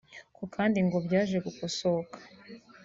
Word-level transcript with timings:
ku 0.35 0.43
kandi 0.55 0.77
ngo 0.85 0.97
byaje 1.05 1.37
gukosoka 1.45 2.17